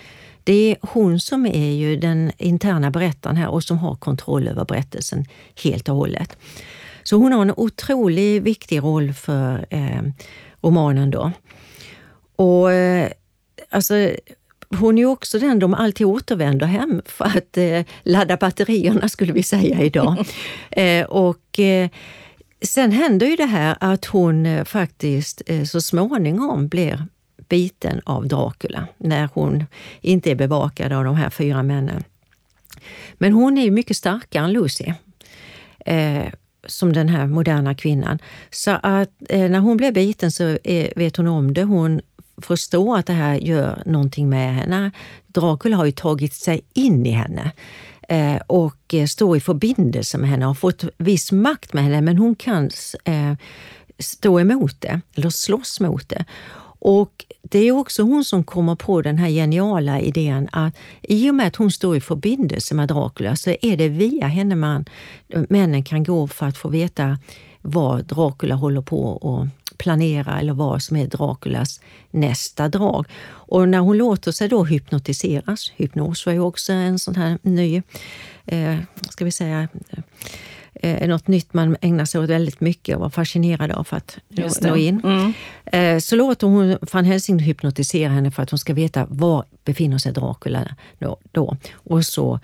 [0.44, 4.66] Det är hon som är ju den interna berättaren här och som har kontroll över
[4.66, 5.26] berättelsen
[5.64, 6.38] helt och hållet.
[7.04, 10.02] Så hon har en otroligt viktig roll för eh,
[10.62, 11.32] romanen då.
[12.36, 13.10] Och eh,
[13.70, 14.12] alltså
[14.70, 19.44] hon är också den de alltid återvänder hem för att eh, ladda batterierna, skulle vi
[19.44, 20.26] säga idag.
[20.72, 21.90] eh, och eh,
[22.62, 27.06] Sen händer ju det här att hon eh, faktiskt eh, så småningom blir
[27.50, 29.66] biten av Dracula när hon
[30.02, 32.04] inte är bevakad av de här fyra männen.
[33.14, 34.94] Men hon är ju mycket starkare än Lucy.
[36.68, 38.20] Som den här moderna kvinnan.
[38.52, 40.58] Så att när hon blir biten så
[40.96, 41.64] vet hon om det.
[41.64, 42.02] Hon
[42.38, 44.92] förstå att det här gör någonting med henne.
[45.28, 47.52] Dracula har ju tagit sig in i henne
[48.10, 52.02] eh, och eh, står i förbindelse med henne och har fått viss makt med henne,
[52.02, 52.70] men hon kan
[53.04, 53.34] eh,
[54.00, 56.26] stå emot det, eller slåss mot det.
[56.80, 61.36] Och Det är också hon som kommer på den här geniala idén att i och
[61.36, 64.86] med att hon står i förbindelse med Dracula så är det via henne man,
[65.50, 67.18] männen kan gå för att få veta
[67.62, 73.06] vad Dracula håller på att planera eller vad som är Draculas nästa drag.
[73.26, 77.82] Och när hon låter sig då hypnotiseras, hypnos var ju också en sån här ny,
[78.46, 78.78] eh,
[79.10, 79.68] ska vi säga,
[80.76, 84.20] eh, något nytt man ägnar sig åt väldigt mycket och var fascinerad av för att
[84.62, 85.02] nå in.
[85.04, 85.34] Mm.
[85.66, 89.98] Eh, så låter hon van Helsing hypnotisera henne för att hon ska veta var befinner
[89.98, 90.76] sig Dracula
[91.32, 91.58] då.
[91.74, 92.40] Och så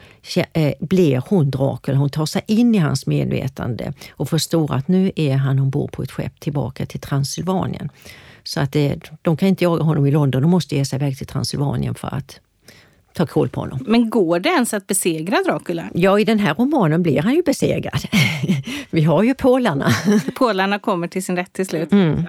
[0.54, 1.98] eh, blir hon Dracula.
[1.98, 6.04] Hon tar sig in i hans medvetande och förstår att nu är han ombord på
[6.04, 7.90] ett skepp tillbaka till Transylvanien.
[8.44, 11.18] Så att det, de kan inte jaga honom i London, de måste ge sig iväg
[11.18, 12.40] till Transylvanien för att
[13.14, 13.80] ta koll på honom.
[13.88, 15.84] Men går det ens att besegra Dracula?
[15.94, 18.02] Ja, i den här romanen blir han ju besegrad.
[18.90, 19.90] Vi har ju pålarna.
[20.36, 21.92] Pålarna kommer till sin rätt till slut.
[21.92, 22.26] Mm.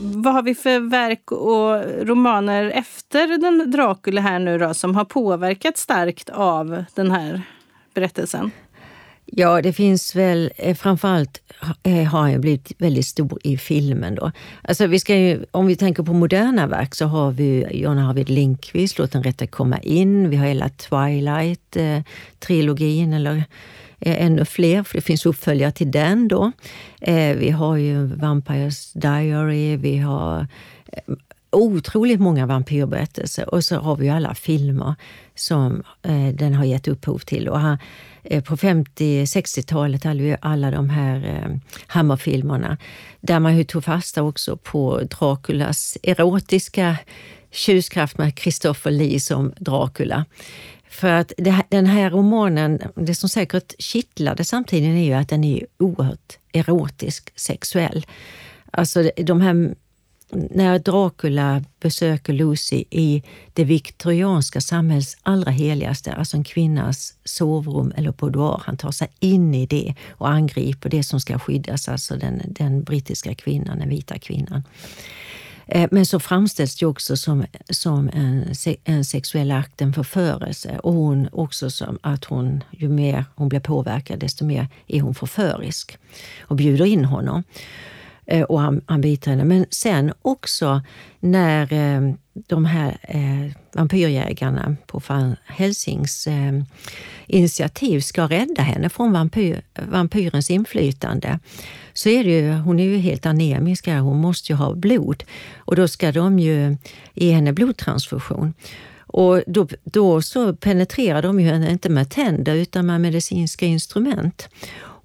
[0.00, 5.04] Vad har vi för verk och romaner efter den Dracula här nu då, som har
[5.04, 7.42] påverkat starkt av den här
[7.94, 8.50] berättelsen?
[9.32, 11.40] Ja, det finns väl eh, framförallt
[11.82, 14.14] eh, har han blivit väldigt stor i filmen.
[14.14, 14.32] Då.
[14.62, 18.28] Alltså vi ska ju, om vi tänker på moderna verk så har vi John Arvid
[18.28, 20.30] Lindqvist, Låt den rätte komma in.
[20.30, 23.44] Vi har hela Twilight-trilogin, eh, eller
[24.00, 26.28] ännu fler, för det finns uppföljare till den.
[26.28, 26.52] då.
[27.36, 30.46] Vi har ju Vampires Diary, vi har
[31.50, 34.94] otroligt många vampyrberättelser och så har vi alla filmer
[35.34, 35.82] som
[36.34, 37.48] den har gett upphov till.
[37.48, 37.78] Och han,
[38.30, 42.76] Eh, på 50-60-talet hade vi alla de här eh, Hammerfilmerna
[43.20, 46.96] där man ju tog fasta också på Draculas erotiska
[47.50, 50.24] tjuskraft med Christopher Lee som Dracula.
[50.88, 55.44] För att det, den här romanen, det som säkert kittlade samtidigt är ju att den
[55.44, 58.06] är oerhört erotisk, sexuell.
[58.70, 59.74] Alltså de här
[60.30, 68.12] när Dracula besöker Lucy i det viktorianska samhällets allra heligaste, alltså en kvinnas sovrum eller
[68.12, 68.62] boudoir.
[68.64, 72.82] Han tar sig in i det och angriper det som ska skyddas, alltså den, den
[72.82, 74.62] brittiska kvinnan, den vita kvinnan.
[75.66, 80.78] Eh, men så framställs det också som, som en, en sexuell akt, en förförelse.
[80.78, 85.14] Och hon också som att hon, ju mer hon blir påverkad, desto mer är hon
[85.14, 85.98] förförisk
[86.40, 87.44] och bjuder in honom.
[88.30, 89.44] Eh, och han, han biter henne.
[89.44, 90.82] Men sen också
[91.20, 92.14] när eh,
[92.46, 96.52] de här eh, vampyrjägarna på van Helsings eh,
[97.26, 101.38] initiativ ska rädda henne från vampyr, vampyrens inflytande
[101.92, 105.24] så är det ju, hon är ju helt anemisk, här, hon måste ju ha blod.
[105.58, 106.76] Och då ska de ju
[107.14, 108.54] ge henne blodtransfusion.
[109.10, 114.48] Och då, då så penetrerar de ju henne inte med tänder utan med medicinska instrument.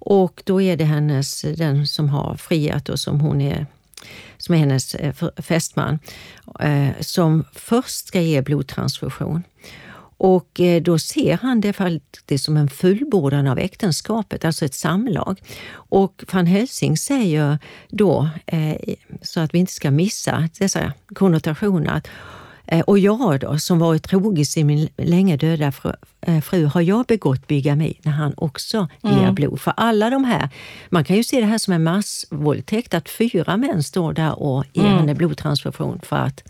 [0.06, 3.66] Och då är det hennes, den som har friat och som hon är
[4.38, 5.98] som är hennes eh, fästman,
[6.60, 9.42] eh, som först ska ge blodtransfusion.
[10.16, 15.42] Och eh, då ser han det faktiskt som en fullbordan av äktenskapet, alltså ett samlag.
[15.72, 18.28] Och van Helsing säger då,
[19.22, 22.08] så att vi inte ska missa dessa konnotationer, att
[22.86, 27.06] och jag då, som varit trogis i min länge döda fru, eh, fru har jag
[27.06, 29.18] begått bigami när han också mm.
[29.18, 29.60] ger blod?
[29.60, 30.48] För alla de här,
[30.88, 34.64] man kan ju se det här som en massvåldtäkt, att fyra män står där och
[34.72, 34.98] ger mm.
[34.98, 36.42] henne blodtransfusion för att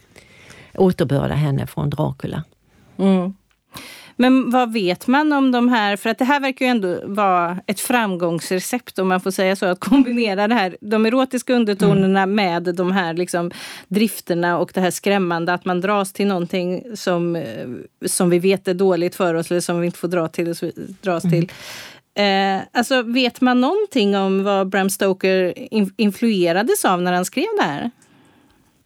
[0.75, 2.45] återbörda henne från Dracula.
[2.99, 3.35] Mm.
[4.17, 5.97] Men vad vet man om de här?
[5.97, 9.67] För att det här verkar ju ändå vara ett framgångsrecept om man får säga så.
[9.67, 12.35] Att kombinera det här, de erotiska undertonerna mm.
[12.35, 13.51] med de här liksom
[13.89, 15.53] drifterna och det här skrämmande.
[15.53, 17.69] Att man dras till någonting som, eh,
[18.07, 20.55] som vi vet är dåligt för oss eller som vi inte får dra till,
[21.01, 21.41] dras mm.
[21.41, 21.53] till.
[22.15, 25.55] Eh, alltså, vet man någonting om vad Bram Stoker
[25.97, 27.91] influerades av när han skrev det här?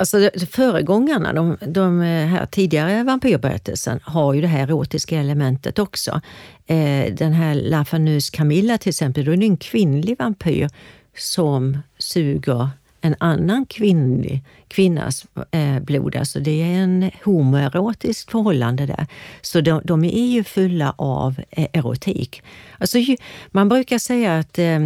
[0.01, 6.21] Alltså föregångarna, de, de eh, här tidigare vampyrberättelsen har ju det här erotiska elementet också.
[6.67, 10.69] Eh, den här La Fanus Camilla till exempel, då är det en kvinnlig vampyr
[11.17, 12.69] som suger
[13.01, 16.17] en annan kvinnlig, kvinnas eh, blod.
[16.17, 19.07] Alltså det är en homoerotiskt förhållande där.
[19.43, 22.43] Så de, de är ju fulla av eh, erotik.
[22.79, 22.99] Alltså,
[23.51, 24.81] man brukar säga att Eh,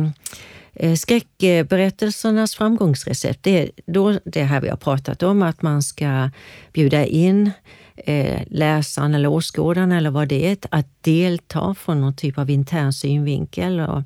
[0.75, 6.31] Eh, skräckberättelsernas framgångsrecept, det är då det här vi har pratat om, att man ska
[6.73, 7.51] bjuda in
[7.97, 12.93] eh, läsaren eller åskådaren eller vad det är, att delta från någon typ av intern
[12.93, 14.03] synvinkel och,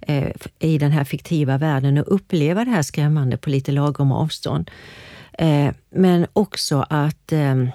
[0.00, 4.70] eh, i den här fiktiva världen och uppleva det här skrämmande på lite lagom avstånd.
[5.32, 7.70] Eh, men också att ehm,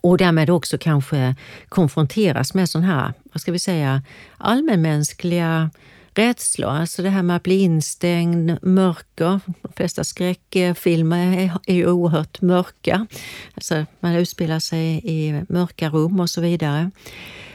[0.00, 1.34] och därmed också kanske
[1.68, 4.02] konfronteras med sådana här, vad ska vi säga,
[4.36, 5.70] allmänmänskliga
[6.18, 6.70] rädslor.
[6.70, 9.40] Alltså det här med att bli instängd, mörker.
[9.62, 13.06] De flesta skräckfilmer är, är ju oerhört mörka.
[13.54, 16.90] Alltså man utspelar sig i mörka rum och så vidare.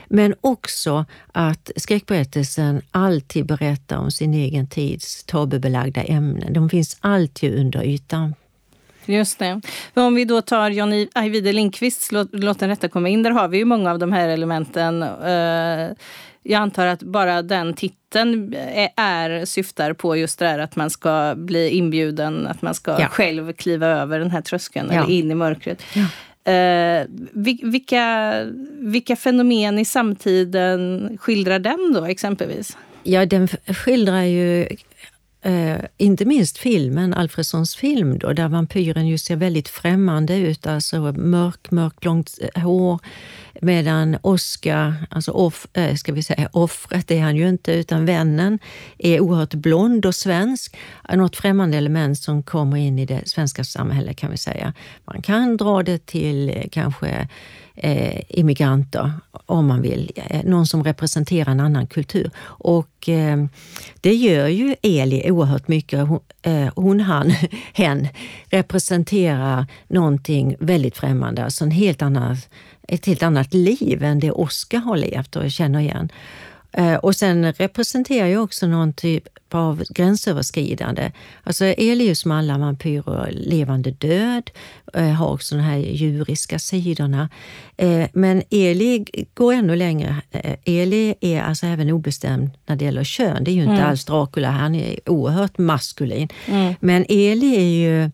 [0.07, 6.53] Men också att skräckberättelsen alltid berättar om sin egen tids tabubelagda ämnen.
[6.53, 8.33] De finns alltid under ytan.
[9.05, 9.61] Just det.
[9.93, 13.31] Men om vi då tar Johnny Ajvide Lindqvists Låt, Låt den rätta komma in, där
[13.31, 15.03] har vi ju många av de här elementen.
[15.03, 15.91] Uh,
[16.43, 18.55] jag antar att bara den titeln
[18.95, 23.07] är, syftar på just det här att man ska bli inbjuden, att man ska ja.
[23.07, 24.97] själv kliva över den här tröskeln ja.
[25.03, 25.83] eller in i mörkret.
[25.93, 26.05] Ja.
[26.51, 27.05] Eh,
[27.63, 28.33] vilka,
[28.79, 32.77] vilka fenomen i samtiden skildrar den då exempelvis?
[33.03, 34.67] Ja, den skildrar ju
[35.45, 40.67] Eh, inte minst filmen, Alfredsons film, då, där vampyren ju ser väldigt främmande ut.
[40.67, 42.99] Alltså mörk, mörkt, långt eh, hår.
[43.61, 48.59] Medan Oscar, alltså off, eh, ska vi säga offret är han ju inte, utan vännen,
[48.97, 50.77] är oerhört blond och svensk.
[51.13, 54.73] Något främmande element som kommer in i det svenska samhället kan vi säga.
[55.05, 57.27] Man kan dra det till eh, kanske
[57.75, 60.11] eh, immigranter, om man vill.
[60.15, 62.31] Eh, någon som representerar en annan kultur.
[62.45, 63.45] Och eh,
[64.01, 66.07] det gör ju Eli oerhört mycket.
[66.07, 67.33] Hon, eh, hon han,
[67.73, 68.07] hen,
[68.45, 72.37] representerar någonting väldigt främmande, alltså en helt annan,
[72.87, 76.09] ett helt annat liv än det Oscar har levt och känner igen.
[76.71, 81.11] Eh, och sen representerar ju också någon typ av gränsöverskridande.
[81.43, 84.51] Alltså Elius som alla vampyrer, levande död,
[84.93, 87.29] eh, har också de här djuriska sidorna.
[87.77, 90.15] Eh, men Eli går ännu längre.
[90.65, 93.43] Eli är alltså även obestämd när det gäller kön.
[93.43, 93.89] Det är ju inte mm.
[93.89, 96.29] alls Dracula, han är oerhört maskulin.
[96.45, 96.73] Mm.
[96.79, 98.11] Men Eli är ju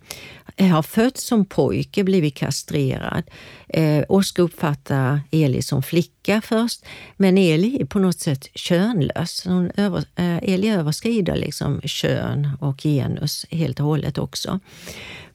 [0.60, 3.24] Eh, har fötts som pojke, blivit kastrerad.
[3.68, 6.86] Eh, Oskar uppfattar Eli som flicka först,
[7.18, 9.46] men Eli är på något sätt könlös.
[9.46, 14.60] Hon över, eh, Eli överskrider liksom kön och genus helt och hållet också.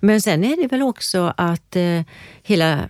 [0.01, 2.03] Men sen är det väl också att eh,
[2.43, 2.89] hela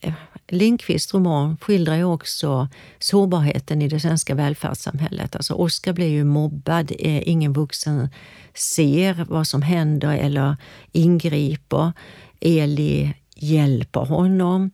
[0.00, 0.12] eh,
[0.52, 5.36] Lindqvists roman skildrar ju också sårbarheten i det svenska välfärdssamhället.
[5.36, 8.08] Alltså Oskar blir ju mobbad, eh, ingen vuxen
[8.54, 10.56] ser vad som händer eller
[10.92, 11.92] ingriper.
[12.40, 14.70] Eli hjälper honom.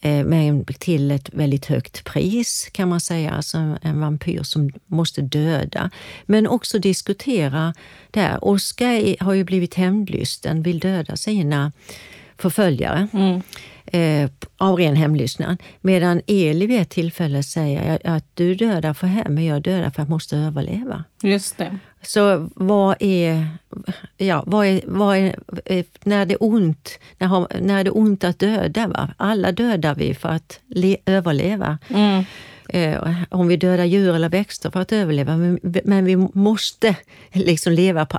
[0.00, 3.30] Eh, men till ett väldigt högt pris kan man säga.
[3.30, 5.90] Alltså en vampyr som måste döda.
[6.26, 7.74] Men också diskutera
[8.10, 8.44] det här.
[8.44, 11.72] Oscar har ju blivit hämndlysten, vill döda sina
[12.38, 13.08] förföljare.
[13.12, 13.42] Mm.
[13.94, 15.62] Eh, av ren hämndlystnad.
[15.80, 19.88] Medan Eli vid ett tillfälle säger att du dödar för hem, men jag dödar för
[19.88, 21.04] att jag måste överleva.
[21.22, 21.78] Just det.
[22.02, 23.46] Så vad är...
[24.16, 28.24] Ja, vad är, vad är eh, när det är ont, när, när är det ont
[28.24, 28.86] att döda?
[28.86, 29.14] Va?
[29.16, 31.78] Alla dödar vi för att le, överleva.
[31.88, 32.24] Mm.
[32.68, 35.36] Eh, om vi dödar djur eller växter för att överleva.
[35.36, 36.96] Men, men vi måste
[37.32, 38.18] liksom leva på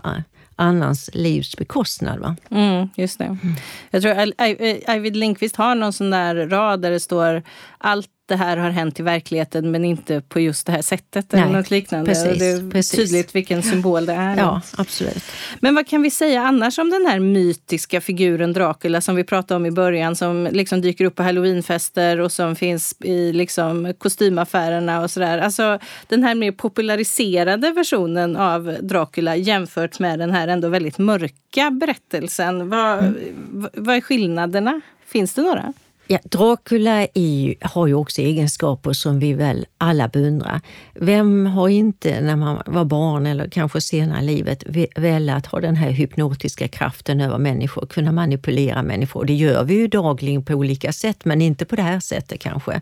[0.55, 2.19] annans livs bekostnad.
[2.19, 2.35] Va?
[2.49, 3.25] Mm, just det.
[3.25, 3.55] Mm.
[3.89, 7.43] Jag tror Arvid Lindqvist har någon sån där rad där det står
[7.77, 11.31] allt det här har hänt i verkligheten men inte på just det här sättet.
[11.31, 12.05] Nej, eller något liknande.
[12.05, 12.99] Precis, det är precis.
[12.99, 14.37] tydligt vilken symbol det är.
[14.37, 15.23] Ja, absolut.
[15.59, 19.55] Men vad kan vi säga annars om den här mytiska figuren Dracula som vi pratade
[19.55, 25.01] om i början som liksom dyker upp på halloweenfester och som finns i liksom kostymaffärerna
[25.01, 25.37] och sådär.
[25.37, 31.71] Alltså den här mer populariserade versionen av Dracula jämfört med den här ändå väldigt mörka
[31.71, 32.69] berättelsen.
[32.69, 33.69] Vad, mm.
[33.73, 34.81] vad är skillnaderna?
[35.05, 35.73] Finns det några?
[36.07, 40.61] Ja, Dracula ju, har ju också egenskaper som vi väl alla beundrar.
[40.93, 44.63] Vem har inte när man var barn eller kanske senare i livet
[44.95, 49.25] velat ha den här hypnotiska kraften över människor, kunna manipulera människor?
[49.25, 52.81] Det gör vi ju dagligen på olika sätt, men inte på det här sättet kanske.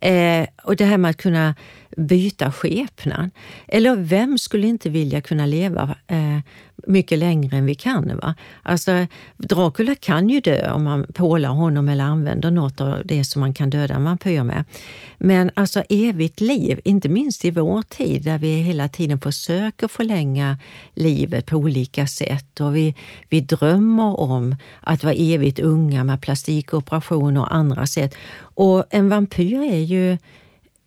[0.00, 1.54] Eh, och det här med att kunna
[1.96, 3.30] byta skepnad.
[3.68, 6.38] Eller vem skulle inte vilja kunna leva eh,
[6.86, 8.18] mycket längre än vi kan?
[8.22, 8.34] Va?
[8.62, 13.40] Alltså, Dracula kan ju dö om man pålar honom eller använder något av det som
[13.40, 14.64] man kan döda en vampyr med.
[15.18, 20.58] Men alltså evigt liv, inte minst i vår tid där vi hela tiden försöker förlänga
[20.94, 22.94] livet på olika sätt och vi,
[23.28, 28.14] vi drömmer om att vara evigt unga med plastikoperationer och andra sätt.
[28.40, 30.18] Och en vampyr är ju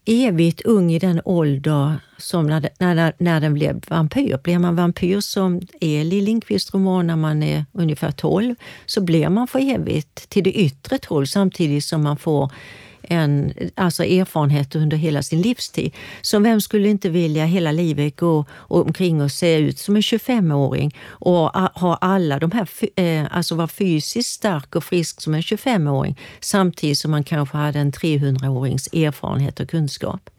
[0.05, 4.37] evigt ung i den ålder som när, när, när den blev vampyr.
[4.43, 9.47] Blir man vampyr som Eli Lindqvists roman när man är ungefär 12 så blir man
[9.47, 12.51] för evigt till det yttre 12 samtidigt som man får
[13.03, 15.93] en, alltså erfarenhet under hela sin livstid.
[16.21, 20.95] Så vem skulle inte vilja hela livet gå omkring och se ut som en 25-åring
[21.07, 21.49] och
[21.79, 26.99] ha alla de här, eh, alltså vara fysiskt stark och frisk som en 25-åring samtidigt
[26.99, 30.29] som man kanske hade en 300-årings erfarenhet och kunskap.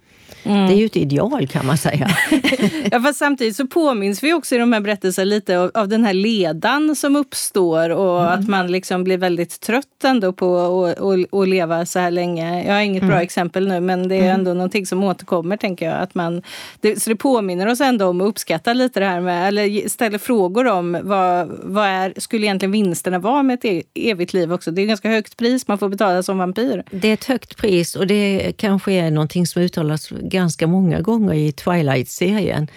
[0.42, 0.66] Mm.
[0.66, 2.10] Det är ju ett ideal kan man säga.
[2.90, 6.04] ja, fast samtidigt så påminns vi också i de här berättelserna lite av, av den
[6.04, 8.32] här ledan som uppstår och mm.
[8.32, 10.86] att man liksom blir väldigt trött ändå på
[11.32, 12.66] att leva så här länge.
[12.66, 13.12] Jag har inget mm.
[13.12, 14.34] bra exempel nu men det är mm.
[14.34, 16.00] ändå någonting som återkommer tänker jag.
[16.00, 16.42] Att man,
[16.80, 20.18] det, så det påminner oss ändå om att uppskatta lite det här med, eller ställer
[20.18, 24.70] frågor om vad, vad är, skulle egentligen vinsterna vara med ett e-, evigt liv också?
[24.70, 26.82] Det är ett ganska högt pris man får betala som vampyr.
[26.90, 31.34] Det är ett högt pris och det kanske är någonting som uttalas ganska många gånger
[31.34, 32.68] i Twilight-serien.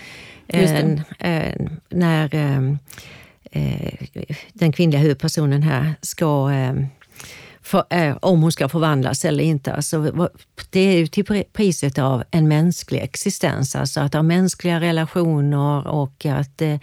[1.90, 2.74] När eh,
[3.52, 3.94] eh,
[4.54, 6.74] den kvinnliga huvudpersonen här ska eh,
[7.68, 9.74] för, eh, om hon ska förvandlas eller inte.
[9.74, 10.30] Alltså,
[10.70, 16.26] det är ju till priset av en mänsklig existens, alltså att ha mänskliga relationer och
[16.26, 16.78] att, eh,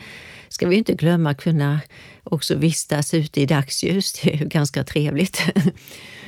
[0.49, 1.80] ska vi inte glömma, kunna
[2.24, 4.12] också vistas ute i dagsljus.
[4.12, 5.43] Det är ju ganska trevligt.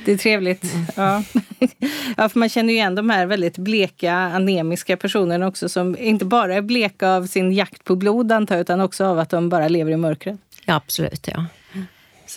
[0.05, 0.73] Det är trevligt.
[0.73, 0.85] Mm.
[0.95, 1.23] Ja.
[2.17, 6.25] ja, för man känner ju igen de här väldigt bleka, anemiska personerna också som inte
[6.25, 9.67] bara är bleka av sin jakt på blod antar utan också av att de bara
[9.67, 10.39] lever i mörkret.
[10.65, 11.45] Ja, absolut, ja.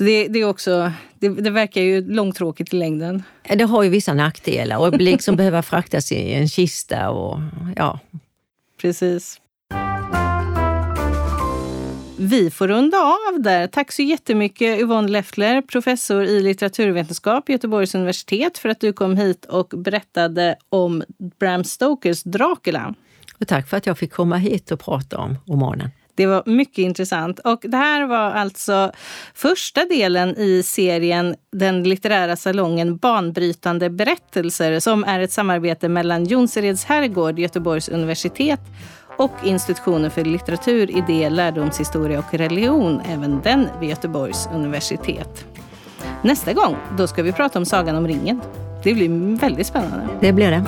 [0.00, 3.22] Så det, det, är också, det, det, verkar ju långtråkigt i längden.
[3.42, 7.40] Det har ju vissa nackdelar och liksom behöva fraktas i en kista och
[7.76, 7.98] ja.
[8.80, 9.40] Precis.
[12.18, 13.66] Vi får runda av där.
[13.66, 19.44] Tack så jättemycket Yvonne Leffler, professor i litteraturvetenskap Göteborgs universitet för att du kom hit
[19.44, 21.02] och berättade om
[21.40, 22.94] Bram Stokers Dracula.
[23.40, 25.90] Och tack för att jag fick komma hit och prata om romanen.
[26.20, 27.38] Det var mycket intressant.
[27.38, 28.92] Och det här var alltså
[29.34, 36.84] första delen i serien Den litterära salongen Banbrytande berättelser som är ett samarbete mellan Jonsereds
[36.84, 38.60] herrgård, Göteborgs universitet
[39.16, 45.44] och institutionen för litteratur, idé, lärdomshistoria och religion, även den vid Göteborgs universitet.
[46.22, 48.40] Nästa gång då ska vi prata om Sagan om ringen.
[48.84, 50.08] Det blir väldigt spännande.
[50.20, 50.64] Det blir det.